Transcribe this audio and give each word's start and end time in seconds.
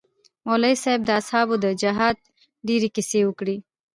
مولوي 0.45 0.75
صاحب 0.83 1.01
د 1.05 1.09
اصحابو 1.21 1.55
د 1.65 1.67
جهاد 1.81 2.15
ډېرې 2.67 2.89
كيسې 2.95 3.19
وكړې. 3.25 3.57